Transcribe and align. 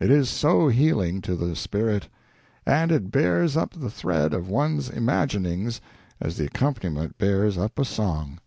It 0.00 0.10
is 0.10 0.28
so 0.28 0.66
healing 0.66 1.20
to 1.20 1.36
the 1.36 1.54
spirit; 1.54 2.08
and 2.66 2.90
it 2.90 3.12
bears 3.12 3.56
up 3.56 3.72
the 3.74 3.92
thread 3.92 4.34
of 4.34 4.48
one's 4.48 4.90
imaginings 4.90 5.80
as 6.20 6.36
the 6.36 6.46
accompaniment 6.46 7.16
bears 7.16 7.56
up 7.56 7.78
a 7.78 7.84
song." 7.84 8.40